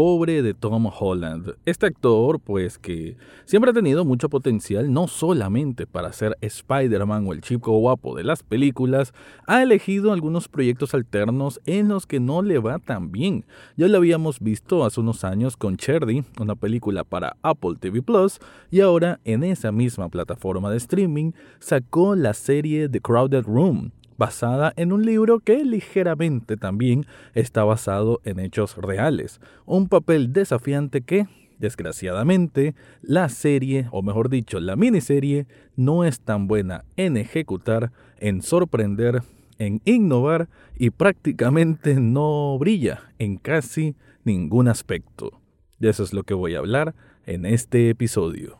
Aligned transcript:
pobre 0.00 0.40
de 0.40 0.54
Tom 0.54 0.86
Holland. 0.98 1.56
Este 1.66 1.84
actor, 1.84 2.40
pues 2.40 2.78
que 2.78 3.18
siempre 3.44 3.70
ha 3.70 3.74
tenido 3.74 4.06
mucho 4.06 4.30
potencial, 4.30 4.90
no 4.90 5.08
solamente 5.08 5.86
para 5.86 6.10
ser 6.14 6.38
Spider-Man 6.40 7.26
o 7.26 7.34
el 7.34 7.42
chico 7.42 7.72
guapo 7.72 8.16
de 8.16 8.24
las 8.24 8.42
películas, 8.42 9.12
ha 9.46 9.62
elegido 9.62 10.14
algunos 10.14 10.48
proyectos 10.48 10.94
alternos 10.94 11.60
en 11.66 11.88
los 11.88 12.06
que 12.06 12.18
no 12.18 12.40
le 12.40 12.58
va 12.58 12.78
tan 12.78 13.12
bien. 13.12 13.44
Ya 13.76 13.88
lo 13.88 13.98
habíamos 13.98 14.40
visto 14.40 14.86
hace 14.86 15.00
unos 15.00 15.22
años 15.22 15.58
con 15.58 15.76
Cherry, 15.76 16.24
una 16.40 16.54
película 16.54 17.04
para 17.04 17.36
Apple 17.42 17.74
TV 17.78 18.00
Plus, 18.00 18.38
y 18.70 18.80
ahora 18.80 19.20
en 19.26 19.44
esa 19.44 19.70
misma 19.70 20.08
plataforma 20.08 20.70
de 20.70 20.78
streaming 20.78 21.32
sacó 21.58 22.16
la 22.16 22.32
serie 22.32 22.88
The 22.88 23.02
Crowded 23.02 23.44
Room, 23.44 23.92
basada 24.20 24.74
en 24.76 24.92
un 24.92 25.06
libro 25.06 25.40
que 25.40 25.64
ligeramente 25.64 26.58
también 26.58 27.06
está 27.32 27.64
basado 27.64 28.20
en 28.24 28.38
hechos 28.38 28.76
reales. 28.76 29.40
Un 29.64 29.88
papel 29.88 30.34
desafiante 30.34 31.00
que, 31.00 31.26
desgraciadamente, 31.58 32.74
la 33.00 33.30
serie, 33.30 33.88
o 33.92 34.02
mejor 34.02 34.28
dicho, 34.28 34.60
la 34.60 34.76
miniserie, 34.76 35.46
no 35.74 36.04
es 36.04 36.20
tan 36.20 36.48
buena 36.48 36.84
en 36.96 37.16
ejecutar, 37.16 37.92
en 38.18 38.42
sorprender, 38.42 39.22
en 39.58 39.80
innovar 39.86 40.50
y 40.76 40.90
prácticamente 40.90 41.94
no 41.98 42.58
brilla 42.58 43.10
en 43.18 43.38
casi 43.38 43.96
ningún 44.24 44.68
aspecto. 44.68 45.40
De 45.78 45.88
eso 45.88 46.02
es 46.02 46.12
lo 46.12 46.24
que 46.24 46.34
voy 46.34 46.56
a 46.56 46.58
hablar 46.58 46.94
en 47.24 47.46
este 47.46 47.88
episodio. 47.88 48.58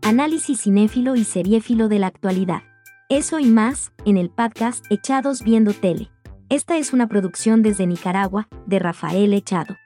Análisis 0.00 0.62
cinéfilo 0.62 1.14
y 1.14 1.24
seriéfilo 1.24 1.88
de 1.88 1.98
la 1.98 2.06
actualidad. 2.06 2.62
Eso 3.10 3.38
y 3.38 3.44
más, 3.44 3.92
en 4.06 4.16
el 4.16 4.30
podcast 4.30 4.86
Echados 4.90 5.42
Viendo 5.42 5.74
Tele. 5.74 6.10
Esta 6.48 6.78
es 6.78 6.94
una 6.94 7.06
producción 7.06 7.60
desde 7.60 7.86
Nicaragua, 7.86 8.48
de 8.64 8.78
Rafael 8.78 9.34
Echado. 9.34 9.76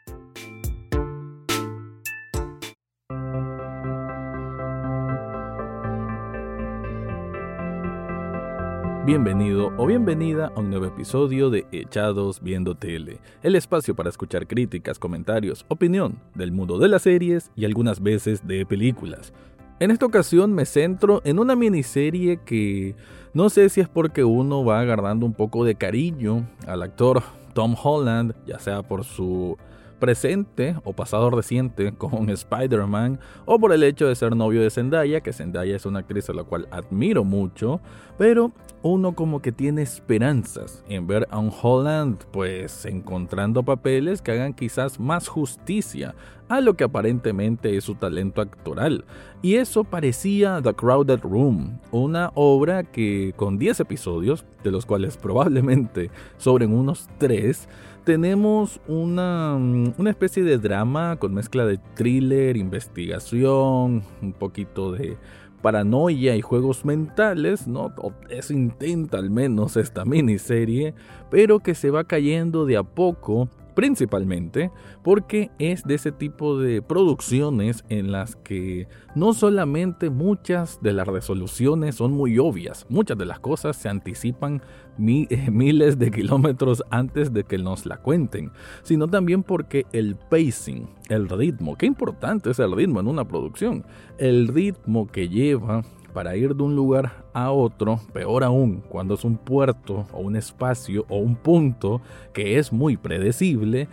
Bienvenido 9.05 9.73
o 9.77 9.87
bienvenida 9.87 10.53
a 10.55 10.61
un 10.61 10.70
nuevo 10.70 10.87
episodio 10.87 11.51
de 11.51 11.67
Echados 11.73 12.41
Viendo 12.41 12.77
Tele, 12.77 13.19
el 13.42 13.57
espacio 13.57 13.97
para 13.97 14.11
escuchar 14.11 14.47
críticas, 14.47 15.01
comentarios, 15.01 15.67
opinión 15.67 16.20
del 16.37 16.53
mundo 16.53 16.79
de 16.79 16.87
las 16.87 17.03
series 17.03 17.51
y 17.57 17.64
algunas 17.64 18.01
veces 18.01 18.47
de 18.47 18.64
películas. 18.64 19.33
En 19.81 19.93
esta 19.93 20.07
ocasión 20.07 20.53
me 20.55 20.65
centro 20.65 21.23
en 21.25 21.39
una 21.39 21.55
miniserie 21.55 22.41
que 22.45 22.97
no 23.33 23.48
sé 23.48 23.69
si 23.69 23.81
es 23.81 23.89
porque 23.89 24.25
uno 24.25 24.65
va 24.65 24.81
agarrando 24.81 25.25
un 25.25 25.35
poco 25.35 25.65
de 25.65 25.77
cariño 25.77 26.48
al 26.67 26.83
actor 26.83 27.23
Tom 27.53 27.77
Holland, 27.81 28.35
ya 28.45 28.59
sea 28.59 28.83
por 28.83 29.05
su 29.05 29.57
presente 29.99 30.77
o 30.85 30.93
pasado 30.93 31.31
reciente 31.31 31.93
con 31.93 32.31
Spider-Man 32.31 33.21
o 33.45 33.59
por 33.59 33.73
el 33.73 33.83
hecho 33.83 34.07
de 34.07 34.15
ser 34.15 34.37
novio 34.37 34.63
de 34.63 34.71
Zendaya, 34.71 35.21
que 35.21 35.33
Zendaya 35.33 35.77
es 35.77 35.87
una 35.87 36.01
actriz 36.01 36.29
a 36.31 36.35
la 36.35 36.45
cual 36.45 36.69
admiro 36.71 37.25
mucho, 37.25 37.81
pero 38.17 38.53
uno 38.83 39.15
como 39.15 39.43
que 39.43 39.53
tiene 39.53 39.83
esperanzas 39.83 40.85
en 40.89 41.07
ver 41.07 41.27
a 41.31 41.39
un 41.39 41.53
Holland 41.63 42.25
pues 42.31 42.85
encontrando 42.87 43.63
papeles 43.63 44.23
que 44.23 44.33
hagan 44.33 44.55
quizás 44.55 45.01
más 45.01 45.29
justicia 45.29 46.15
a 46.49 46.61
lo 46.61 46.75
que 46.75 46.85
aparentemente 46.85 47.77
es 47.77 47.85
su 47.85 47.95
talento 47.95 48.41
actoral. 48.41 49.05
Y 49.43 49.57
eso 49.57 49.85
parecía 49.85 50.61
The 50.63 50.75
Crowded 50.75 51.21
Room, 51.21 51.79
una 51.91 52.33
obra 52.35 52.85
que 52.85 53.35
con 53.37 53.59
10 53.59 53.81
episodios, 53.81 54.45
de 54.65 54.71
los 54.71 54.87
cuales 54.87 55.17
probablemente 55.17 56.11
sobren 56.39 56.73
unos 56.73 57.09
3, 57.19 57.69
tenemos 58.09 58.81
una, 58.89 59.55
una 59.55 60.09
especie 60.09 60.42
de 60.42 60.56
drama 60.56 61.17
con 61.19 61.34
mezcla 61.34 61.67
de 61.67 61.77
thriller, 61.95 62.56
investigación, 62.56 64.03
un 64.23 64.33
poquito 64.33 64.92
de 64.92 65.19
paranoia 65.61 66.34
y 66.34 66.41
juegos 66.41 66.86
mentales, 66.86 67.69
¿no? 67.69 67.92
Eso 68.30 68.55
intenta 68.55 69.19
al 69.19 69.29
menos 69.29 69.77
esta 69.77 70.07
miniserie, 70.07 70.95
pero 71.30 71.58
que 71.58 71.74
se 71.74 71.91
va 71.91 72.05
cayendo 72.05 72.64
de 72.64 72.79
a 72.79 72.83
poco 72.83 73.51
principalmente 73.78 74.72
porque 75.05 75.52
es 75.61 75.84
de 75.84 75.94
ese 75.94 76.11
tipo 76.11 76.58
de 76.58 76.83
producciones 76.83 77.84
en 77.89 78.11
las 78.11 78.34
que 78.34 78.89
no 79.14 79.33
solamente 79.33 80.11
muchas 80.11 80.83
de 80.83 80.92
las 80.92 81.06
resoluciones 81.06 81.94
son 81.94 82.11
muy 82.11 82.40
obvias, 82.40 82.86
muchas 82.89 83.16
de 83.16 83.24
las 83.24 83.39
cosas 83.39 83.77
se 83.77 83.89
anticipan 83.89 84.62
miles 84.98 85.96
de 85.96 86.11
kilómetros 86.11 86.83
antes 86.90 87.33
de 87.33 87.44
que 87.44 87.56
nos 87.56 87.86
la 87.86 87.98
cuenten, 87.98 88.50
sino 88.83 89.06
también 89.06 89.44
porque 89.44 89.86
el 89.92 90.16
pacing, 90.16 90.89
el 91.08 91.28
ritmo, 91.28 91.78
qué 91.78 91.86
importante 91.86 92.50
es 92.50 92.58
el 92.58 92.72
ritmo 92.72 92.98
en 92.98 93.06
una 93.06 93.28
producción, 93.28 93.86
el 94.18 94.48
ritmo 94.48 95.06
que 95.06 95.28
lleva 95.28 95.84
para 96.18 96.34
ir 96.34 96.56
de 96.56 96.64
un 96.64 96.74
lugar 96.74 97.12
a 97.33 97.52
otro, 97.52 98.01
peor 98.12 98.42
aún 98.42 98.83
cuando 98.89 99.14
es 99.14 99.23
un 99.23 99.36
puerto 99.36 100.05
o 100.12 100.18
un 100.18 100.34
espacio 100.34 101.06
o 101.08 101.18
un 101.18 101.36
punto 101.36 102.01
que 102.33 102.58
es 102.58 102.73
muy 102.73 102.96
predecible, 102.96 103.86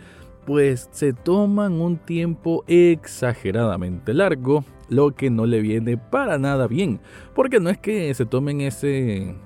pues 0.44 0.88
se 0.90 1.12
toman 1.12 1.74
un 1.74 1.98
tiempo 1.98 2.64
exageradamente 2.66 4.12
largo, 4.12 4.64
lo 4.88 5.14
que 5.14 5.30
no 5.30 5.46
le 5.46 5.60
viene 5.60 5.98
para 5.98 6.36
nada 6.36 6.66
bien, 6.66 6.98
porque 7.32 7.60
no 7.60 7.70
es 7.70 7.78
que 7.78 8.12
se 8.12 8.26
tomen 8.26 8.60
ese, 8.60 9.36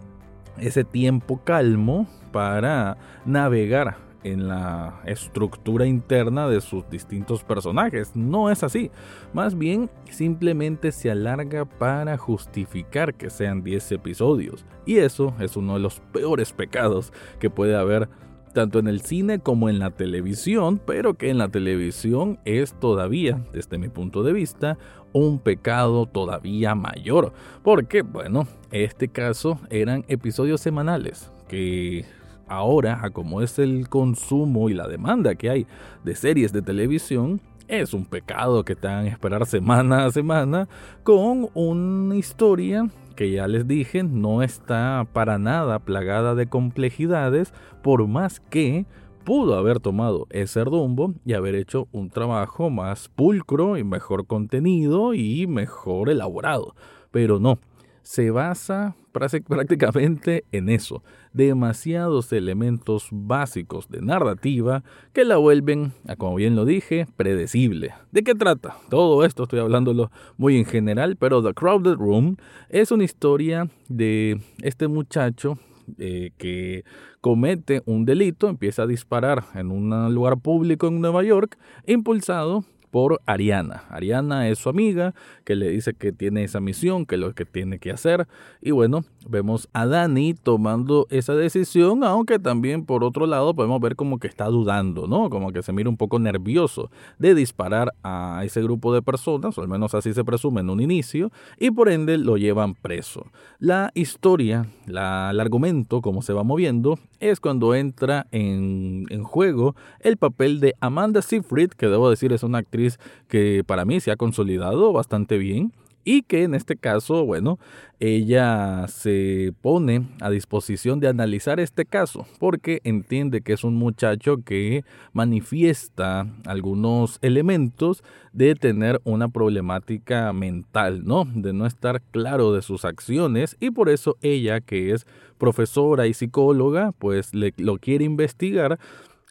ese 0.56 0.82
tiempo 0.82 1.42
calmo 1.44 2.06
para 2.32 2.96
navegar 3.26 3.98
en 4.24 4.48
la 4.48 5.00
estructura 5.04 5.86
interna 5.86 6.48
de 6.48 6.60
sus 6.60 6.88
distintos 6.90 7.44
personajes. 7.44 8.14
No 8.14 8.50
es 8.50 8.62
así. 8.62 8.90
Más 9.32 9.56
bien, 9.56 9.90
simplemente 10.10 10.92
se 10.92 11.10
alarga 11.10 11.64
para 11.64 12.18
justificar 12.18 13.14
que 13.14 13.30
sean 13.30 13.62
10 13.62 13.92
episodios. 13.92 14.64
Y 14.86 14.98
eso 14.98 15.34
es 15.40 15.56
uno 15.56 15.74
de 15.74 15.80
los 15.80 16.00
peores 16.12 16.52
pecados 16.52 17.12
que 17.38 17.50
puede 17.50 17.76
haber 17.76 18.08
tanto 18.52 18.78
en 18.78 18.88
el 18.88 19.00
cine 19.00 19.38
como 19.38 19.68
en 19.68 19.78
la 19.78 19.90
televisión, 19.90 20.80
pero 20.84 21.14
que 21.14 21.30
en 21.30 21.38
la 21.38 21.48
televisión 21.48 22.38
es 22.44 22.74
todavía, 22.74 23.44
desde 23.52 23.78
mi 23.78 23.88
punto 23.88 24.22
de 24.22 24.32
vista, 24.32 24.76
un 25.12 25.38
pecado 25.38 26.06
todavía 26.06 26.74
mayor. 26.74 27.32
Porque, 27.62 28.02
bueno, 28.02 28.46
este 28.72 29.08
caso 29.08 29.60
eran 29.70 30.04
episodios 30.08 30.60
semanales 30.60 31.30
que 31.48 32.04
ahora, 32.50 33.00
a 33.02 33.10
como 33.10 33.40
es 33.40 33.58
el 33.58 33.88
consumo 33.88 34.68
y 34.68 34.74
la 34.74 34.88
demanda 34.88 35.36
que 35.36 35.48
hay 35.48 35.66
de 36.04 36.14
series 36.14 36.52
de 36.52 36.60
televisión, 36.60 37.40
es 37.68 37.94
un 37.94 38.04
pecado 38.04 38.64
que 38.64 38.74
te 38.74 38.88
hagan 38.88 39.06
esperar 39.06 39.46
semana 39.46 40.04
a 40.04 40.10
semana 40.10 40.68
con 41.04 41.48
una 41.54 42.16
historia 42.16 42.88
que 43.14 43.30
ya 43.30 43.46
les 43.46 43.68
dije 43.68 44.02
no 44.02 44.42
está 44.42 45.06
para 45.12 45.38
nada 45.38 45.78
plagada 45.78 46.34
de 46.34 46.48
complejidades, 46.48 47.52
por 47.82 48.06
más 48.06 48.40
que 48.40 48.86
pudo 49.24 49.56
haber 49.56 49.78
tomado 49.78 50.26
ese 50.30 50.64
rumbo 50.64 51.14
y 51.24 51.34
haber 51.34 51.54
hecho 51.54 51.86
un 51.92 52.10
trabajo 52.10 52.70
más 52.70 53.08
pulcro 53.08 53.76
y 53.76 53.84
mejor 53.84 54.26
contenido 54.26 55.14
y 55.14 55.46
mejor 55.46 56.10
elaborado. 56.10 56.74
Pero 57.10 57.38
no, 57.38 57.58
se 58.02 58.30
basa 58.30 58.96
prácticamente 59.12 60.44
en 60.52 60.68
eso, 60.68 61.02
demasiados 61.32 62.32
elementos 62.32 63.08
básicos 63.10 63.88
de 63.88 64.00
narrativa 64.00 64.82
que 65.12 65.24
la 65.24 65.36
vuelven, 65.36 65.92
como 66.18 66.36
bien 66.36 66.56
lo 66.56 66.64
dije, 66.64 67.06
predecible. 67.16 67.92
¿De 68.12 68.22
qué 68.22 68.34
trata? 68.34 68.76
Todo 68.88 69.24
esto 69.24 69.44
estoy 69.44 69.60
hablándolo 69.60 70.10
muy 70.36 70.56
en 70.56 70.64
general, 70.64 71.16
pero 71.16 71.42
The 71.42 71.54
Crowded 71.54 71.94
Room 71.94 72.36
es 72.68 72.90
una 72.90 73.04
historia 73.04 73.68
de 73.88 74.40
este 74.62 74.88
muchacho 74.88 75.58
eh, 75.98 76.30
que 76.38 76.84
comete 77.20 77.82
un 77.84 78.04
delito, 78.04 78.48
empieza 78.48 78.82
a 78.82 78.86
disparar 78.86 79.44
en 79.54 79.70
un 79.70 80.14
lugar 80.14 80.38
público 80.38 80.88
en 80.88 81.00
Nueva 81.00 81.22
York, 81.22 81.58
impulsado 81.86 82.64
por 82.90 83.20
Ariana. 83.26 83.84
Ariana 83.88 84.48
es 84.48 84.58
su 84.58 84.68
amiga 84.68 85.14
que 85.44 85.56
le 85.56 85.68
dice 85.68 85.94
que 85.94 86.12
tiene 86.12 86.44
esa 86.44 86.60
misión, 86.60 87.06
que 87.06 87.14
es 87.14 87.20
lo 87.20 87.34
que 87.34 87.44
tiene 87.44 87.78
que 87.78 87.90
hacer. 87.90 88.26
Y 88.60 88.72
bueno, 88.72 89.04
vemos 89.28 89.68
a 89.72 89.86
Dani 89.86 90.34
tomando 90.34 91.06
esa 91.10 91.34
decisión, 91.34 92.04
aunque 92.04 92.38
también 92.38 92.84
por 92.84 93.04
otro 93.04 93.26
lado 93.26 93.54
podemos 93.54 93.80
ver 93.80 93.96
como 93.96 94.18
que 94.18 94.26
está 94.28 94.46
dudando, 94.46 95.06
¿no? 95.06 95.30
Como 95.30 95.52
que 95.52 95.62
se 95.62 95.72
mira 95.72 95.88
un 95.88 95.96
poco 95.96 96.18
nervioso 96.18 96.90
de 97.18 97.34
disparar 97.34 97.92
a 98.02 98.42
ese 98.44 98.62
grupo 98.62 98.92
de 98.92 99.02
personas, 99.02 99.56
o 99.56 99.62
al 99.62 99.68
menos 99.68 99.94
así 99.94 100.12
se 100.12 100.24
presume 100.24 100.60
en 100.60 100.70
un 100.70 100.80
inicio, 100.80 101.30
y 101.58 101.70
por 101.70 101.88
ende 101.88 102.18
lo 102.18 102.36
llevan 102.36 102.74
preso. 102.74 103.26
La 103.58 103.90
historia, 103.94 104.66
el 104.86 104.96
argumento, 104.98 106.00
como 106.00 106.22
se 106.22 106.32
va 106.32 106.42
moviendo, 106.42 106.98
es 107.20 107.40
cuando 107.40 107.74
entra 107.74 108.26
en, 108.32 109.06
en 109.10 109.22
juego 109.24 109.76
el 110.00 110.16
papel 110.16 110.60
de 110.60 110.74
Amanda 110.80 111.22
Seyfried, 111.22 111.70
que 111.70 111.86
debo 111.86 112.10
decir 112.10 112.32
es 112.32 112.42
una 112.42 112.58
actriz 112.58 112.98
que 113.28 113.62
para 113.64 113.84
mí 113.84 114.00
se 114.00 114.10
ha 114.10 114.16
consolidado 114.16 114.92
bastante 114.92 115.38
bien 115.38 115.72
y 116.04 116.22
que 116.22 116.44
en 116.44 116.54
este 116.54 116.76
caso, 116.76 117.24
bueno, 117.24 117.58
ella 117.98 118.86
se 118.88 119.52
pone 119.60 120.08
a 120.20 120.30
disposición 120.30 121.00
de 121.00 121.08
analizar 121.08 121.60
este 121.60 121.84
caso 121.84 122.26
porque 122.38 122.80
entiende 122.84 123.42
que 123.42 123.52
es 123.52 123.62
un 123.62 123.76
muchacho 123.76 124.38
que 124.44 124.84
manifiesta 125.12 126.26
algunos 126.46 127.18
elementos 127.20 128.02
de 128.32 128.54
tener 128.54 129.00
una 129.04 129.28
problemática 129.28 130.32
mental, 130.32 131.04
¿no? 131.04 131.26
De 131.26 131.52
no 131.52 131.66
estar 131.66 132.00
claro 132.10 132.52
de 132.52 132.62
sus 132.62 132.84
acciones 132.84 133.56
y 133.60 133.70
por 133.70 133.90
eso 133.90 134.16
ella, 134.22 134.60
que 134.60 134.92
es 134.92 135.06
profesora 135.36 136.06
y 136.06 136.14
psicóloga, 136.14 136.92
pues 136.98 137.34
le, 137.34 137.52
lo 137.56 137.78
quiere 137.78 138.04
investigar 138.04 138.78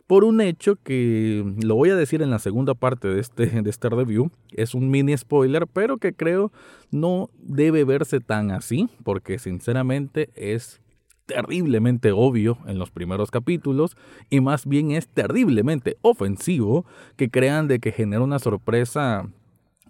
por 0.09 0.23
un 0.23 0.41
hecho 0.41 0.75
que 0.75 1.45
lo 1.63 1.75
voy 1.75 1.91
a 1.91 1.95
decir 1.95 2.23
en 2.23 2.31
la 2.31 2.39
segunda 2.39 2.73
parte 2.73 3.07
de 3.07 3.21
este, 3.21 3.45
de 3.61 3.69
este 3.69 3.89
review. 3.89 4.31
Es 4.51 4.73
un 4.73 4.89
mini 4.89 5.15
spoiler, 5.15 5.67
pero 5.67 5.99
que 5.99 6.13
creo 6.13 6.51
no 6.89 7.29
debe 7.37 7.83
verse 7.83 8.19
tan 8.19 8.49
así, 8.49 8.89
porque 9.03 9.37
sinceramente 9.37 10.31
es 10.33 10.81
terriblemente 11.27 12.11
obvio 12.11 12.57
en 12.65 12.79
los 12.79 12.89
primeros 12.89 13.29
capítulos 13.29 13.95
y 14.31 14.41
más 14.41 14.65
bien 14.65 14.89
es 14.89 15.07
terriblemente 15.07 15.97
ofensivo 16.01 16.87
que 17.15 17.29
crean 17.29 17.67
de 17.67 17.77
que 17.77 17.91
genera 17.91 18.23
una 18.23 18.39
sorpresa 18.39 19.29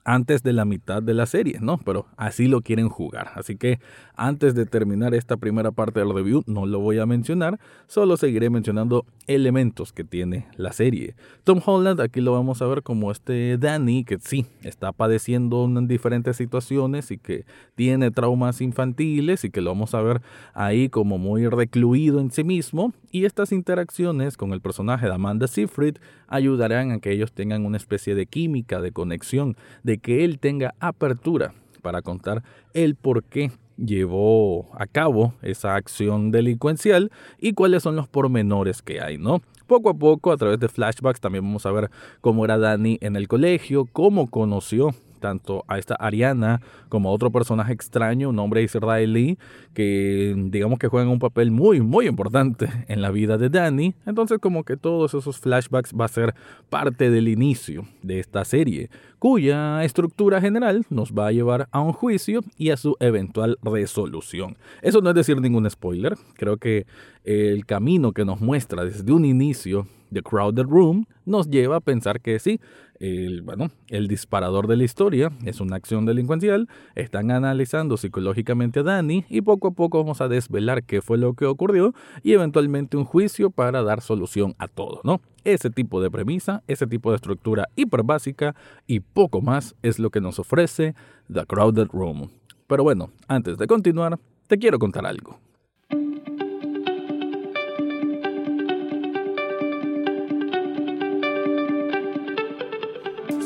antes 0.04 0.44
de 0.44 0.54
la 0.54 0.66
mitad 0.66 1.02
de 1.04 1.14
la 1.14 1.26
serie, 1.26 1.60
¿no? 1.62 1.78
Pero 1.78 2.08
así 2.18 2.48
lo 2.48 2.62
quieren 2.62 2.90
jugar. 2.90 3.32
Así 3.36 3.56
que 3.56 3.80
antes 4.16 4.56
de 4.56 4.66
terminar 4.66 5.14
esta 5.14 5.38
primera 5.38 5.72
parte 5.72 6.00
del 6.00 6.14
review, 6.14 6.44
no 6.46 6.66
lo 6.66 6.80
voy 6.80 7.00
a 7.00 7.06
mencionar, 7.06 7.60
solo 7.88 8.18
seguiré 8.18 8.50
mencionando 8.50 9.06
elementos 9.28 9.94
que 9.94 10.04
tiene 10.04 10.48
la 10.58 10.72
serie. 10.72 11.16
Tom 11.44 11.62
Holland, 11.66 12.02
aquí 12.02 12.22
lo 12.22 12.34
vamos 12.34 12.62
a 12.62 12.68
ver 12.68 12.84
como 12.84 13.12
este 13.12 13.58
Danny, 13.58 14.04
que 14.04 14.18
sí, 14.20 14.46
está 14.64 14.92
padeciendo 14.92 15.66
en 15.66 15.88
diferentes 15.88 16.38
situaciones 16.38 17.12
y 17.12 17.18
que 17.18 17.46
tiene 17.76 18.12
traumas 18.12 18.62
infantiles 18.62 19.44
y 19.44 19.50
que 19.50 19.62
lo 19.62 19.72
vamos 19.72 19.94
a 19.94 20.02
ver 20.02 20.22
ahí 20.54 20.90
como 20.90 21.18
muy 21.18 21.48
recluido 21.48 22.20
en 22.20 22.32
sí 22.32 22.44
mismo. 22.44 22.94
Y 23.12 23.26
estas 23.26 23.52
interacciones 23.52 24.38
con 24.38 24.54
el 24.54 24.62
personaje 24.62 25.08
de 25.08 25.14
Amanda 25.14 25.48
Seyfried 25.48 25.98
ayudarán 26.28 26.92
a 26.92 27.00
que 27.00 27.12
ellos 27.12 27.34
tengan 27.34 27.66
una 27.66 27.78
especie 27.78 28.16
de 28.16 28.26
química, 28.28 28.82
de 28.82 28.92
conexión, 28.92 29.56
de 29.90 29.98
que 29.98 30.24
él 30.24 30.38
tenga 30.38 30.76
apertura 30.80 31.56
para 31.82 32.04
contar 32.04 32.44
el 32.76 32.94
por 32.94 33.24
qué 33.24 33.50
llevó 33.76 34.70
a 34.78 34.86
cabo 34.86 35.34
esa 35.42 35.74
acción 35.74 36.30
delincuencial 36.30 37.12
y 37.40 37.54
cuáles 37.54 37.82
son 37.82 37.96
los 37.96 38.08
pormenores 38.08 38.84
que 38.84 39.02
hay, 39.02 39.18
¿no? 39.18 39.42
Poco 39.66 39.90
a 39.90 39.96
poco, 39.96 40.32
a 40.32 40.38
través 40.38 40.60
de 40.60 40.68
flashbacks, 40.68 41.20
también 41.20 41.44
vamos 41.44 41.66
a 41.66 41.72
ver 41.72 41.90
cómo 42.22 42.46
era 42.46 42.60
Dani 42.60 43.00
en 43.02 43.16
el 43.16 43.28
colegio, 43.28 43.88
cómo 43.92 44.30
conoció 44.30 44.94
tanto 45.20 45.64
a 45.68 45.78
esta 45.78 45.96
Ariana 45.96 46.62
como 46.90 47.10
a 47.10 47.12
otro 47.12 47.32
personaje 47.32 47.74
extraño, 47.74 48.30
un 48.30 48.40
hombre 48.40 48.64
israelí, 48.64 49.38
que 49.74 50.34
digamos 50.50 50.80
que 50.80 50.88
juegan 50.88 51.10
un 51.10 51.20
papel 51.20 51.52
muy, 51.52 51.82
muy 51.82 52.08
importante 52.08 52.70
en 52.88 53.02
la 53.02 53.12
vida 53.12 53.38
de 53.38 53.50
Danny. 53.50 53.94
Entonces 54.06 54.40
como 54.40 54.64
que 54.64 54.78
todos 54.78 55.14
esos 55.14 55.40
flashbacks 55.40 55.94
va 55.94 56.06
a 56.06 56.10
ser 56.10 56.34
parte 56.70 57.10
del 57.10 57.28
inicio 57.28 57.86
de 58.02 58.20
esta 58.20 58.44
serie, 58.46 58.90
cuya 59.20 59.84
estructura 59.84 60.42
general 60.42 60.86
nos 60.90 61.14
va 61.14 61.28
a 61.28 61.32
llevar 61.32 61.68
a 61.72 61.82
un 61.82 61.94
juicio 61.94 62.42
y 62.58 62.72
a 62.72 62.78
su 62.78 62.96
eventual 63.00 63.58
resolución. 63.62 64.58
Eso 64.82 65.02
no 65.02 65.10
es 65.10 65.16
decir 65.16 65.40
ningún 65.40 65.70
spoiler, 65.70 66.16
creo 66.36 66.58
que 66.58 66.86
el 67.24 67.66
camino 67.66 68.12
que 68.12 68.26
nos 68.26 68.42
muestra 68.42 68.86
desde 68.86 69.12
un 69.12 69.26
inicio 69.26 69.88
The 70.14 70.22
Crowded 70.22 70.66
Room 70.66 71.06
nos 71.26 71.50
lleva 71.50 71.78
a 71.78 71.80
pensar 71.80 72.22
que 72.22 72.40
sí, 72.40 72.60
el, 73.00 73.42
bueno, 73.42 73.70
el 73.88 74.08
disparador 74.08 74.68
de 74.68 74.78
la 74.78 74.84
historia 74.84 75.32
es 75.46 75.62
una 75.62 75.76
acción 75.76 76.06
delincuencial, 76.06 76.68
están 76.96 77.32
analizando 77.32 77.98
psicológicamente 77.98 78.82
a 78.82 78.84
Danny 78.84 79.26
y 79.30 79.42
poco 79.42 79.70
a 79.70 79.72
poco 79.72 80.00
vamos 80.00 80.22
a 80.22 80.28
desvelar 80.28 80.84
qué 80.84 81.02
fue 81.02 81.18
lo 81.18 81.34
que 81.34 81.46
ocurrió 81.46 81.94
y 82.24 82.34
eventualmente 82.34 82.98
un 82.98 83.06
juicio 83.06 83.50
para 83.50 83.84
dar 83.84 84.02
solución 84.02 84.56
a 84.58 84.68
todo, 84.68 85.02
¿no? 85.04 85.22
Ese 85.44 85.70
tipo 85.70 86.02
de 86.02 86.12
premisa, 86.12 86.64
ese 86.68 86.88
tipo 86.88 87.12
de 87.12 87.16
estructura 87.16 87.70
hiper 87.76 88.04
básica 88.04 88.56
y 88.86 89.00
poco 89.00 89.42
más 89.42 89.76
es 89.82 90.00
lo 90.00 90.10
que 90.10 90.22
nos 90.22 90.40
ofrece 90.40 90.96
The 91.32 91.46
Crowded 91.46 91.88
Room. 91.94 92.30
Pero 92.68 92.84
bueno, 92.84 93.12
antes 93.28 93.58
de 93.58 93.66
continuar, 93.66 94.20
te 94.48 94.58
quiero 94.58 94.78
contar 94.78 95.06
algo. 95.06 95.40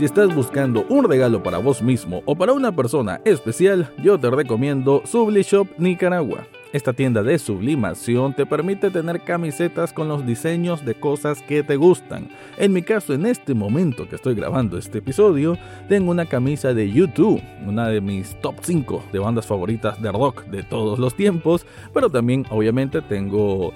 Si 0.04 0.08
estás 0.08 0.36
buscando 0.36 0.86
un 0.90 1.06
regalo 1.06 1.42
para 1.42 1.60
vos 1.60 1.82
mismo 1.82 2.24
o 2.26 2.36
para 2.36 2.52
una 2.52 2.76
persona 2.76 3.22
especial, 3.24 3.90
yo 4.04 4.20
te 4.20 4.30
recomiendo 4.30 5.02
Shop 5.06 5.66
Nicaragua. 5.78 6.46
Esta 6.74 6.92
tienda 6.92 7.24
de 7.24 7.40
sublimación 7.40 8.36
te 8.36 8.46
permite 8.46 8.92
tener 8.92 9.22
camisetas 9.22 9.94
con 9.94 10.10
los 10.10 10.26
diseños 10.26 10.84
de 10.84 10.96
cosas 10.96 11.42
que 11.44 11.64
te 11.64 11.78
gustan. 11.78 12.28
En 12.58 12.74
mi 12.74 12.82
caso, 12.82 13.14
en 13.14 13.26
este 13.26 13.54
momento 13.54 14.10
que 14.10 14.18
estoy 14.18 14.36
grabando 14.36 14.78
este 14.78 14.98
episodio, 14.98 15.58
tengo 15.88 16.12
una 16.12 16.26
camisa 16.26 16.74
de 16.74 16.92
YouTube, 16.92 17.42
una 17.66 17.88
de 17.88 18.02
mis 18.02 18.36
top 18.42 18.56
5 18.60 19.06
de 19.14 19.20
bandas 19.20 19.46
favoritas 19.46 20.02
de 20.02 20.12
rock 20.12 20.44
de 20.48 20.64
todos 20.64 21.00
los 21.00 21.16
tiempos, 21.16 21.66
pero 21.94 22.10
también 22.10 22.46
obviamente 22.50 23.02
tengo 23.02 23.72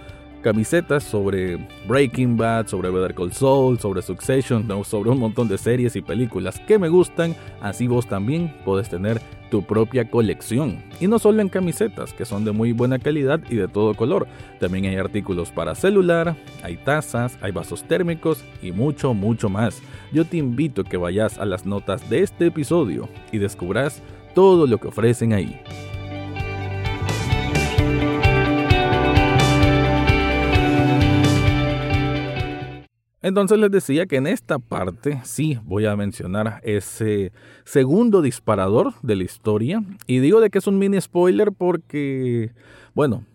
camisetas 0.48 1.04
sobre 1.04 1.58
Breaking 1.90 2.38
Bad, 2.38 2.68
sobre 2.68 2.90
Better 2.90 3.14
Call 3.14 3.34
Saul, 3.34 3.78
sobre 3.80 4.02
Succession, 4.02 4.66
sobre 4.86 5.10
un 5.10 5.20
montón 5.20 5.50
de 5.50 5.58
series 5.58 5.98
y 5.98 6.02
películas 6.02 6.58
que 6.66 6.80
me 6.80 6.88
gustan, 6.88 7.36
así 7.60 7.86
vos 7.86 8.08
también 8.08 8.56
puedes 8.64 8.88
tener 8.88 9.20
tu 9.52 9.64
propia 9.64 10.10
colección. 10.10 10.82
Y 11.02 11.08
no 11.08 11.20
solo 11.20 11.42
en 11.42 11.50
camisetas, 11.50 12.14
que 12.14 12.24
son 12.24 12.46
de 12.46 12.54
muy 12.54 12.72
buena 12.72 12.98
calidad 12.98 13.42
y 13.50 13.56
de 13.56 13.68
todo 13.68 13.94
color. 13.94 14.26
También 14.58 14.86
hay 14.86 14.96
artículos 14.96 15.52
para 15.52 15.76
celular, 15.76 16.38
hay 16.64 16.78
tazas, 16.78 17.38
hay 17.42 17.52
vasos 17.52 17.84
térmicos 17.84 18.46
y 18.62 18.72
mucho, 18.72 19.14
mucho 19.14 19.50
más. 19.50 19.82
Yo 20.14 20.24
te 20.24 20.38
invito 20.38 20.84
a 20.84 20.86
que 20.86 20.96
vayas 20.96 21.40
a 21.40 21.46
las 21.46 21.66
notas 21.66 22.10
de 22.10 22.24
este 22.24 22.46
episodio 22.46 23.10
y 23.34 23.38
descubras 23.38 24.02
todo 24.34 24.66
lo 24.66 24.78
que 24.78 24.88
ofrecen 24.88 25.34
ahí. 25.34 25.60
Entonces 33.28 33.60
les 33.60 33.70
decía 33.70 34.06
que 34.06 34.16
en 34.16 34.26
esta 34.26 34.58
parte 34.58 35.20
sí 35.26 35.60
voy 35.66 35.86
a 35.86 35.98
mencionar 35.98 36.62
ese 36.64 37.34
segundo 37.66 38.22
disparador 38.22 38.94
de 39.02 39.18
la 39.18 39.24
historia. 39.26 39.84
Y 40.06 40.20
digo 40.20 40.40
de 40.40 40.50
que 40.50 40.60
es 40.60 40.66
un 40.66 40.80
mini 40.80 41.02
spoiler 41.02 41.52
porque, 41.52 42.52
bueno, 42.96 43.26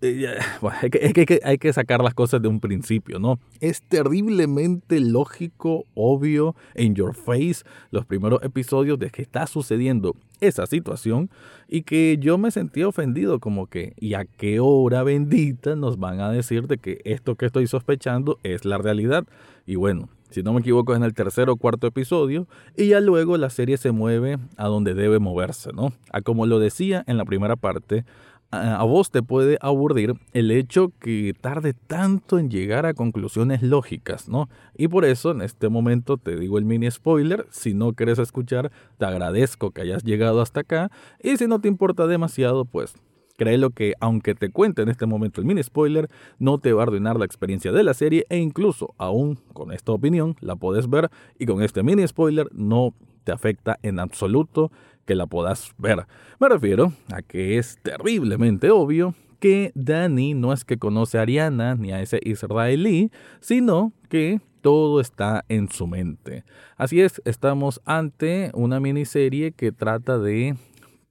eh, 0.00 0.38
hay 0.82 0.90
que, 0.90 1.40
hay 1.44 1.58
que, 1.58 1.72
sacar 1.72 2.02
las 2.02 2.14
cosas 2.14 2.42
de 2.42 2.48
un 2.48 2.60
principio, 2.60 3.18
¿no? 3.18 3.38
Es 3.60 3.82
terriblemente 3.82 5.00
lógico, 5.00 5.84
obvio, 5.94 6.54
en 6.74 6.94
your 6.94 7.14
face, 7.14 7.64
los 7.90 8.06
primeros 8.06 8.42
episodios 8.42 8.98
de 8.98 9.10
que 9.10 9.22
está 9.22 9.46
sucediendo 9.46 10.16
esa 10.40 10.66
situación 10.66 11.30
y 11.68 11.82
que 11.82 12.18
yo 12.20 12.38
me 12.38 12.50
sentí 12.50 12.82
ofendido 12.82 13.38
como 13.40 13.66
que, 13.66 13.94
¿y 13.96 14.14
a 14.14 14.24
qué 14.24 14.60
hora 14.60 15.02
bendita 15.02 15.76
nos 15.76 15.98
van 15.98 16.20
a 16.20 16.30
decir 16.30 16.66
de 16.66 16.78
que 16.78 17.00
esto 17.04 17.36
que 17.36 17.46
estoy 17.46 17.66
sospechando 17.66 18.38
es 18.42 18.64
la 18.64 18.78
realidad? 18.78 19.24
Y 19.66 19.76
bueno, 19.76 20.08
si 20.32 20.42
no 20.42 20.52
me 20.54 20.60
equivoco, 20.60 20.92
es 20.92 20.96
en 20.96 21.04
el 21.04 21.14
tercer 21.14 21.50
o 21.50 21.56
cuarto 21.56 21.86
episodio, 21.86 22.48
y 22.76 22.88
ya 22.88 23.00
luego 23.00 23.36
la 23.36 23.50
serie 23.50 23.76
se 23.76 23.92
mueve 23.92 24.38
a 24.56 24.66
donde 24.66 24.94
debe 24.94 25.18
moverse, 25.18 25.72
¿no? 25.74 25.92
A 26.10 26.22
como 26.22 26.46
lo 26.46 26.58
decía 26.58 27.04
en 27.06 27.18
la 27.18 27.24
primera 27.24 27.54
parte, 27.54 28.04
a 28.52 28.84
vos 28.84 29.10
te 29.10 29.22
puede 29.22 29.56
aburrir 29.62 30.14
el 30.34 30.50
hecho 30.50 30.92
que 31.00 31.34
tarde 31.40 31.72
tanto 31.72 32.38
en 32.38 32.50
llegar 32.50 32.84
a 32.84 32.92
conclusiones 32.92 33.62
lógicas, 33.62 34.28
¿no? 34.28 34.50
Y 34.76 34.88
por 34.88 35.06
eso 35.06 35.30
en 35.30 35.40
este 35.40 35.70
momento 35.70 36.18
te 36.18 36.36
digo 36.36 36.58
el 36.58 36.66
mini 36.66 36.90
spoiler, 36.90 37.46
si 37.50 37.72
no 37.72 37.94
quieres 37.94 38.18
escuchar, 38.18 38.70
te 38.98 39.06
agradezco 39.06 39.70
que 39.70 39.80
hayas 39.80 40.04
llegado 40.04 40.42
hasta 40.42 40.60
acá 40.60 40.90
y 41.22 41.38
si 41.38 41.46
no 41.46 41.60
te 41.60 41.68
importa 41.68 42.06
demasiado, 42.06 42.66
pues 42.66 42.94
créelo 43.38 43.70
que 43.70 43.94
aunque 44.00 44.34
te 44.34 44.50
cuente 44.50 44.82
en 44.82 44.90
este 44.90 45.06
momento 45.06 45.40
el 45.40 45.46
mini 45.46 45.62
spoiler, 45.62 46.10
no 46.38 46.58
te 46.58 46.74
va 46.74 46.82
a 46.82 46.84
arruinar 46.84 47.18
la 47.18 47.24
experiencia 47.24 47.72
de 47.72 47.82
la 47.84 47.94
serie 47.94 48.26
e 48.28 48.36
incluso 48.36 48.94
aún 48.98 49.38
con 49.54 49.72
esta 49.72 49.92
opinión 49.92 50.36
la 50.40 50.56
puedes 50.56 50.90
ver 50.90 51.10
y 51.38 51.46
con 51.46 51.62
este 51.62 51.82
mini 51.82 52.06
spoiler 52.06 52.48
no 52.52 52.94
te 53.24 53.32
afecta 53.32 53.78
en 53.82 53.98
absoluto 53.98 54.70
que 55.04 55.14
la 55.14 55.26
puedas 55.26 55.72
ver. 55.78 56.06
Me 56.38 56.48
refiero 56.48 56.92
a 57.12 57.22
que 57.22 57.58
es 57.58 57.78
terriblemente 57.82 58.70
obvio 58.70 59.14
que 59.40 59.72
Danny 59.74 60.34
no 60.34 60.52
es 60.52 60.64
que 60.64 60.78
conoce 60.78 61.18
a 61.18 61.22
Ariana 61.22 61.74
ni 61.74 61.90
a 61.92 62.00
ese 62.00 62.20
israelí, 62.22 63.10
sino 63.40 63.92
que 64.08 64.40
todo 64.60 65.00
está 65.00 65.44
en 65.48 65.68
su 65.68 65.86
mente. 65.86 66.44
Así 66.76 67.00
es, 67.00 67.20
estamos 67.24 67.80
ante 67.84 68.50
una 68.54 68.78
miniserie 68.78 69.52
que 69.52 69.72
trata 69.72 70.18
de 70.18 70.56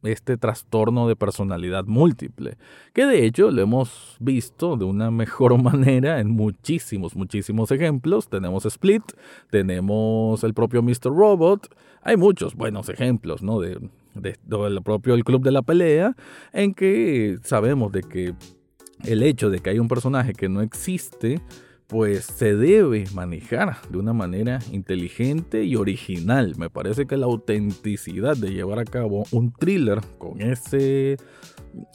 este 0.04 0.38
trastorno 0.38 1.08
de 1.08 1.16
personalidad 1.16 1.86
múltiple, 1.86 2.58
que 2.94 3.06
de 3.06 3.26
hecho 3.26 3.52
lo 3.52 3.62
hemos 3.62 4.16
visto 4.20 4.78
de 4.78 4.86
una 4.86 5.12
mejor 5.12 5.58
manera 5.62 6.20
en 6.20 6.30
muchísimos, 6.32 7.16
muchísimos 7.16 7.72
ejemplos. 7.72 8.28
Tenemos 8.28 8.66
Split, 8.66 9.04
tenemos 9.50 10.44
el 10.44 10.54
propio 10.54 10.82
Mr. 10.82 11.06
Robot, 11.06 11.74
hay 12.02 12.18
muchos 12.18 12.56
buenos 12.56 12.90
ejemplos, 12.90 13.44
¿no? 13.44 13.60
De 13.60 13.80
propio 14.84 15.14
el 15.14 15.24
club 15.24 15.44
de 15.44 15.52
la 15.52 15.62
pelea, 15.62 16.16
en 16.52 16.74
que 16.74 17.38
sabemos 17.44 17.92
de 17.92 18.02
que 18.02 18.34
el 19.06 19.24
hecho 19.24 19.50
de 19.50 19.60
que 19.60 19.70
hay 19.70 19.80
un 19.80 19.88
personaje 19.88 20.34
que 20.34 20.50
no 20.50 20.62
existe, 20.62 21.42
pues 21.92 22.24
se 22.24 22.56
debe 22.56 23.04
manejar 23.14 23.76
de 23.90 23.98
una 23.98 24.14
manera 24.14 24.60
inteligente 24.72 25.66
y 25.66 25.76
original. 25.76 26.56
Me 26.56 26.70
parece 26.70 27.06
que 27.06 27.18
la 27.18 27.26
autenticidad 27.26 28.38
de 28.38 28.54
llevar 28.54 28.80
a 28.80 28.86
cabo 28.86 29.26
un 29.32 29.52
thriller 29.52 30.00
con 30.18 30.42
ese 30.42 31.18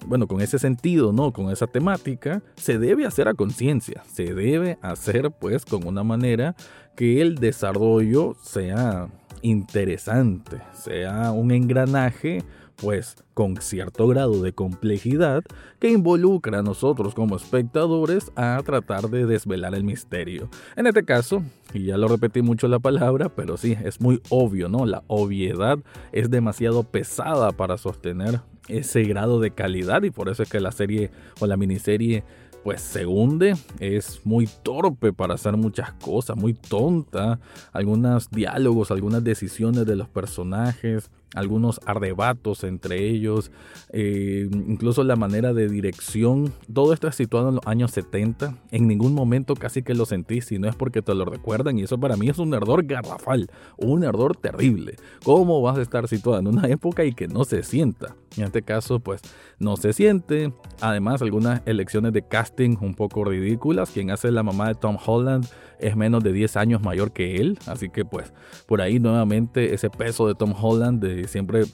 bueno, 0.07 0.27
con 0.29 0.43
ese 0.43 0.59
sentido, 0.59 1.15
¿no? 1.15 1.33
Con 1.33 1.51
esa 1.51 1.67
temática, 1.67 2.43
se 2.57 2.79
debe 2.79 3.07
hacer 3.07 3.27
a 3.27 3.33
conciencia, 3.33 4.03
se 4.13 4.35
debe 4.35 4.77
hacer 4.83 5.31
pues 5.31 5.65
con 5.65 5.87
una 5.87 6.05
manera 6.05 6.55
que 6.95 7.23
el 7.23 7.37
desarrollo 7.37 8.37
sea 8.43 9.09
interesante, 9.41 10.59
sea 10.75 11.33
un 11.33 11.53
engranaje 11.53 12.43
pues 12.77 13.17
con 13.35 13.61
cierto 13.61 14.07
grado 14.07 14.43
de 14.43 14.53
complejidad 14.53 15.43
que 15.79 15.91
involucra 15.91 16.61
a 16.61 16.63
nosotros 16.63 17.15
como 17.15 17.37
espectadores 17.37 18.31
a 18.37 18.61
tratar 18.65 19.09
de 19.09 19.27
desvelar 19.27 19.75
el 19.75 19.85
misterio. 19.85 20.49
En 20.77 20.87
este 20.87 21.05
caso, 21.05 21.43
y 21.73 21.85
ya 21.85 21.97
lo 21.97 22.09
repetí 22.09 22.43
mucho 22.43 22.69
la 22.69 22.79
palabra, 22.79 23.29
pero 23.29 23.57
sí, 23.57 23.77
es 23.85 24.01
muy 24.01 24.21
obvio, 24.29 24.69
¿no? 24.69 24.87
La 24.87 25.03
obviedad 25.07 25.79
es 26.13 26.31
demasiado 26.31 26.85
pesada 26.85 27.53
para 27.53 27.79
sostener 27.79 28.41
ese 28.69 29.05
grado 29.05 29.41
de 29.41 29.53
calidad 29.53 30.03
y 30.03 30.11
por 30.11 30.29
eso 30.29 30.43
es 30.43 30.51
que 30.51 30.61
la 30.61 30.73
serie 30.73 31.11
o 31.41 31.47
la 31.47 31.57
miniserie 31.57 32.25
pues 32.67 32.81
se 32.81 33.07
hunde, 33.07 33.55
es 33.79 34.23
muy 34.25 34.49
torpe 34.65 35.13
para 35.13 35.35
hacer 35.35 35.57
muchas 35.57 35.93
cosas, 35.93 36.37
muy 36.37 36.53
tonta, 36.53 37.39
algunos 37.73 38.29
diálogos, 38.29 38.91
algunas 38.91 39.23
decisiones 39.23 39.87
de 39.87 39.95
los 39.95 40.09
personajes, 40.09 41.13
algunos 41.37 41.81
arrebatos 41.87 42.65
entre 42.65 43.09
ellos, 43.09 43.53
eh, 43.91 44.49
incluso 44.51 45.05
la 45.05 45.15
manera 45.17 45.53
de 45.53 45.69
dirección. 45.69 46.53
Todo 46.73 46.93
esto 46.93 47.07
es 47.07 47.15
situado 47.15 47.51
en 47.51 47.57
los 47.57 47.67
años 47.67 47.93
70. 47.93 48.57
En 48.71 48.89
ningún 48.89 49.15
momento 49.15 49.55
casi 49.55 49.83
que 49.83 49.95
lo 49.95 50.07
sentí, 50.07 50.41
si 50.41 50.59
no 50.59 50.69
es 50.69 50.75
porque 50.75 51.03
te 51.03 51.15
lo 51.15 51.25
recuerdan. 51.25 51.79
Y 51.79 51.83
eso 51.83 51.99
para 51.99 52.17
mí 52.17 52.29
es 52.29 52.39
un 52.39 52.55
error 52.55 52.85
garrafal, 52.85 53.49
un 53.77 54.03
error 54.03 54.37
terrible. 54.37 54.97
¿Cómo 55.23 55.63
vas 55.63 55.79
a 55.79 55.83
estar 55.83 56.09
situado 56.09 56.41
en 56.41 56.49
una 56.49 56.69
época 56.69 57.05
y 57.05 57.13
que 57.13 57.29
no 57.29 57.45
se 57.45 57.63
sienta? 57.63 58.17
En 58.37 58.45
este 58.45 58.63
caso, 58.63 59.01
pues 59.01 59.21
no 59.59 59.77
se 59.77 59.93
siente. 59.93 60.53
Además, 60.81 61.23
algunas 61.23 61.63
elecciones 61.67 62.13
de 62.13 62.23
casting 62.23 62.77
un 62.81 62.95
poco 62.95 63.25
ridículas. 63.25 63.91
Quien 63.91 64.11
hace 64.11 64.31
la 64.31 64.43
mamá 64.43 64.69
de 64.69 64.75
Tom 64.75 64.97
Holland 65.05 65.47
es 65.79 65.97
menos 65.97 66.23
de 66.23 66.33
10 66.33 66.57
años 66.57 66.83
mayor 66.83 67.13
que 67.13 67.37
él. 67.37 67.59
Así 67.67 67.89
que 67.89 68.05
pues 68.05 68.33
por 68.67 68.81
ahí 68.81 68.99
nuevamente 68.99 69.75
ese 69.75 69.91
peso 69.91 70.29
de 70.29 70.35
Tom 70.35 70.55
Holland 70.59 71.03
de 71.03 71.29
siempre 71.29 71.65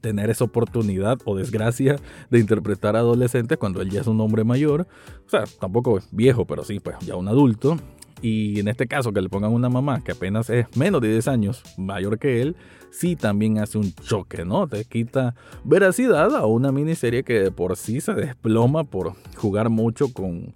tener 0.00 0.30
esa 0.30 0.44
oportunidad 0.44 1.18
o 1.24 1.36
desgracia 1.36 1.96
de 2.30 2.38
interpretar 2.38 2.96
a 2.96 3.00
adolescentes 3.00 3.58
cuando 3.58 3.82
él 3.82 3.90
ya 3.90 4.00
es 4.00 4.06
un 4.06 4.20
hombre 4.20 4.44
mayor. 4.44 4.86
O 5.26 5.30
sea, 5.30 5.44
tampoco 5.60 5.98
es 5.98 6.08
viejo, 6.10 6.46
pero 6.46 6.64
sí, 6.64 6.80
pues 6.80 6.96
ya 7.00 7.16
un 7.16 7.28
adulto. 7.28 7.76
Y 8.22 8.60
en 8.60 8.68
este 8.68 8.86
caso 8.86 9.12
que 9.12 9.20
le 9.20 9.28
pongan 9.28 9.52
una 9.52 9.68
mamá 9.68 10.02
que 10.02 10.12
apenas 10.12 10.50
es 10.50 10.66
menos 10.76 11.00
de 11.00 11.08
10 11.08 11.28
años 11.28 11.62
mayor 11.78 12.18
que 12.18 12.42
él, 12.42 12.56
sí 12.90 13.16
también 13.16 13.58
hace 13.58 13.78
un 13.78 13.94
choque, 13.94 14.44
¿no? 14.44 14.66
Te 14.68 14.84
quita 14.84 15.34
veracidad 15.64 16.34
a 16.36 16.46
una 16.46 16.72
miniserie 16.72 17.22
que 17.22 17.40
de 17.40 17.50
por 17.50 17.76
sí 17.76 18.00
se 18.00 18.14
desploma 18.14 18.84
por 18.84 19.14
jugar 19.36 19.70
mucho 19.70 20.12
con, 20.12 20.52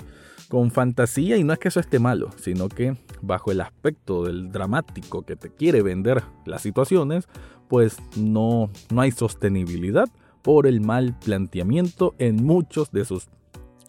con 0.49 0.71
fantasía 0.71 1.37
y 1.37 1.45
no 1.45 1.53
es 1.53 1.59
que 1.59 1.69
eso 1.69 1.81
esté 1.81 1.99
malo, 1.99 2.31
sino 2.37 2.69
que 2.69 2.97
bajo 3.23 3.51
el 3.51 3.61
aspecto 3.61 4.25
del 4.25 4.53
dramático 4.53 5.23
que 5.23 5.37
te 5.37 5.51
quiere 5.51 5.83
vender 5.83 6.23
las 6.45 6.63
situaciones, 6.63 7.29
pues 7.69 7.97
no, 8.17 8.71
no 8.93 9.01
hay 9.01 9.11
sostenibilidad 9.11 10.09
por 10.43 10.67
el 10.67 10.81
mal 10.83 11.19
planteamiento 11.25 12.15
en 12.19 12.45
muchos 12.45 12.91
de 12.93 13.07
sus 13.07 13.29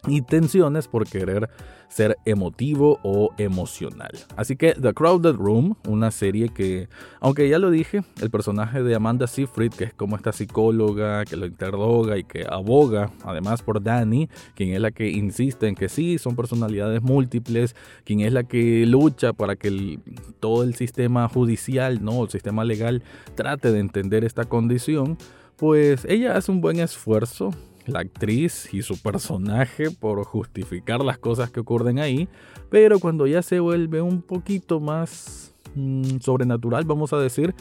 intenciones 0.07 0.87
por 0.87 1.07
querer 1.07 1.49
ser 1.87 2.17
emotivo 2.25 2.99
o 3.03 3.31
emocional. 3.37 4.11
Así 4.35 4.55
que 4.55 4.73
The 4.73 4.93
Crowded 4.93 5.35
Room, 5.35 5.75
una 5.87 6.11
serie 6.11 6.49
que, 6.49 6.89
aunque 7.19 7.47
ya 7.47 7.59
lo 7.59 7.71
dije, 7.71 8.03
el 8.21 8.29
personaje 8.29 8.83
de 8.83 8.95
Amanda 8.95 9.27
Seyfried, 9.27 9.71
que 9.71 9.85
es 9.85 9.93
como 9.93 10.15
esta 10.15 10.31
psicóloga 10.31 11.25
que 11.25 11.37
lo 11.37 11.45
interroga 11.45 12.17
y 12.17 12.23
que 12.23 12.45
aboga, 12.49 13.11
además 13.23 13.61
por 13.61 13.81
Danny, 13.81 14.29
quien 14.55 14.73
es 14.73 14.81
la 14.81 14.91
que 14.91 15.09
insiste 15.09 15.67
en 15.67 15.75
que 15.75 15.89
sí, 15.89 16.17
son 16.17 16.35
personalidades 16.35 17.01
múltiples, 17.01 17.75
quien 18.03 18.21
es 18.21 18.33
la 18.33 18.43
que 18.43 18.85
lucha 18.85 19.33
para 19.33 19.55
que 19.55 19.99
todo 20.39 20.63
el 20.63 20.75
sistema 20.75 21.29
judicial, 21.29 22.03
no, 22.03 22.23
el 22.23 22.29
sistema 22.29 22.63
legal 22.63 23.03
trate 23.35 23.71
de 23.71 23.79
entender 23.79 24.23
esta 24.23 24.45
condición, 24.45 25.17
pues 25.55 26.05
ella 26.05 26.35
hace 26.35 26.51
un 26.51 26.61
buen 26.61 26.79
esfuerzo 26.79 27.51
la 27.87 27.99
actriz 27.99 28.73
y 28.73 28.81
su 28.81 29.01
personaje 29.01 29.91
por 29.91 30.23
justificar 30.23 31.03
las 31.03 31.17
cosas 31.17 31.51
que 31.51 31.59
ocurren 31.59 31.99
ahí, 31.99 32.27
pero 32.69 32.99
cuando 32.99 33.27
ya 33.27 33.41
se 33.41 33.59
vuelve 33.59 34.01
un 34.01 34.21
poquito 34.21 34.79
más 34.79 35.53
mm, 35.75 36.19
sobrenatural, 36.19 36.85
vamos 36.85 37.13
a 37.13 37.19
decir, 37.19 37.53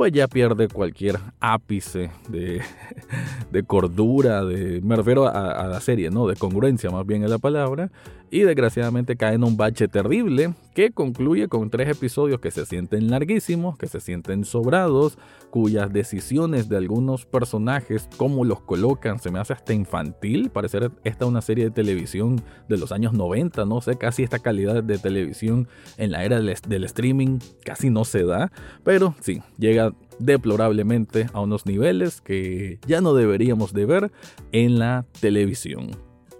pues 0.00 0.12
ya 0.12 0.28
pierde 0.28 0.66
cualquier 0.68 1.18
ápice 1.40 2.10
de, 2.30 2.62
de 3.52 3.62
cordura, 3.64 4.42
de, 4.46 4.80
me 4.80 4.96
refiero 4.96 5.28
a, 5.28 5.66
la 5.66 5.78
serie, 5.82 6.08
¿no? 6.08 6.26
De 6.26 6.36
congruencia 6.36 6.88
más 6.88 7.04
bien 7.04 7.22
es 7.22 7.28
la 7.28 7.36
palabra, 7.36 7.90
y 8.30 8.40
desgraciadamente 8.40 9.16
cae 9.16 9.34
en 9.34 9.44
un 9.44 9.56
bache 9.56 9.88
terrible 9.88 10.54
que 10.74 10.92
concluye 10.92 11.48
con 11.48 11.68
tres 11.68 11.88
episodios 11.88 12.40
que 12.40 12.50
se 12.50 12.64
sienten 12.64 13.10
larguísimos, 13.10 13.76
que 13.76 13.88
se 13.88 14.00
sienten 14.00 14.44
sobrados, 14.44 15.18
cuyas 15.50 15.92
decisiones 15.92 16.68
de 16.68 16.76
algunos 16.76 17.26
personajes, 17.26 18.08
cómo 18.16 18.44
los 18.44 18.60
colocan, 18.60 19.18
se 19.18 19.32
me 19.32 19.40
hace 19.40 19.52
hasta 19.52 19.74
infantil, 19.74 20.48
parecer 20.50 20.92
esta 21.02 21.26
una 21.26 21.42
serie 21.42 21.64
de 21.64 21.70
televisión 21.72 22.40
de 22.68 22.78
los 22.78 22.92
años 22.92 23.12
90, 23.12 23.64
no 23.64 23.80
sé, 23.80 23.96
casi 23.96 24.22
esta 24.22 24.38
calidad 24.38 24.82
de 24.82 24.98
televisión 24.98 25.68
en 25.96 26.12
la 26.12 26.24
era 26.24 26.40
del, 26.40 26.54
del 26.68 26.84
streaming 26.84 27.40
casi 27.64 27.90
no 27.90 28.04
se 28.04 28.24
da, 28.24 28.52
pero 28.84 29.14
sí, 29.20 29.42
llega 29.58 29.89
deplorablemente 30.18 31.26
a 31.32 31.40
unos 31.40 31.66
niveles 31.66 32.20
que 32.20 32.78
ya 32.86 33.00
no 33.00 33.14
deberíamos 33.14 33.72
de 33.72 33.86
ver 33.86 34.12
en 34.52 34.78
la 34.78 35.06
televisión. 35.20 35.90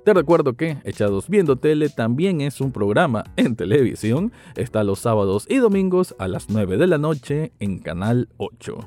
Te 0.04 0.14
recuerdo 0.14 0.54
que 0.54 0.78
Echados 0.84 1.28
Viendo 1.28 1.56
Tele 1.56 1.88
también 1.90 2.40
es 2.40 2.60
un 2.60 2.72
programa 2.72 3.24
en 3.36 3.54
televisión. 3.54 4.32
Está 4.56 4.82
los 4.82 4.98
sábados 4.98 5.46
y 5.48 5.56
domingos 5.56 6.14
a 6.18 6.26
las 6.26 6.48
9 6.48 6.78
de 6.78 6.86
la 6.86 6.98
noche 6.98 7.52
en 7.58 7.78
Canal 7.78 8.28
8. 8.38 8.78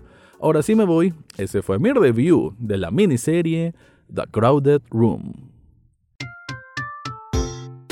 Ahora 0.41 0.63
sí 0.63 0.75
me 0.75 0.85
voy. 0.85 1.13
Ese 1.37 1.61
fue 1.61 1.79
mi 1.79 1.91
review 1.91 2.55
de 2.57 2.77
la 2.77 2.91
miniserie 2.91 3.73
The 4.13 4.23
Crowded 4.31 4.81
Room. 4.89 5.53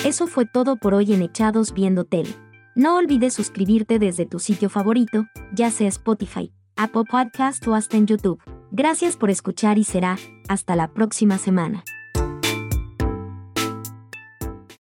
Eso 0.03 0.25
fue 0.25 0.45
todo 0.45 0.77
por 0.77 0.95
hoy 0.95 1.13
en 1.13 1.21
Echados 1.21 1.73
Viendo 1.73 2.05
Tele. 2.05 2.29
No 2.75 2.97
olvides 2.97 3.35
suscribirte 3.35 3.99
desde 3.99 4.25
tu 4.25 4.39
sitio 4.39 4.69
favorito, 4.69 5.25
ya 5.53 5.69
sea 5.69 5.87
Spotify, 5.89 6.51
Apple 6.81 7.03
Podcast 7.09 7.67
o 7.67 7.75
hasta 7.75 7.97
en 7.97 8.07
YouTube. 8.07 8.41
Gracias 8.71 9.17
por 9.17 9.29
escuchar 9.29 9.77
y 9.77 9.83
será 9.83 10.17
hasta 10.47 10.75
la 10.75 10.87
próxima 10.87 11.37
semana. 11.37 11.83